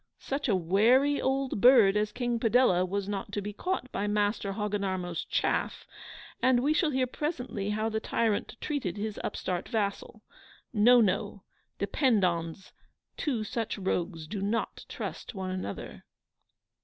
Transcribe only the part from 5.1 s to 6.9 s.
CHAFF and we shall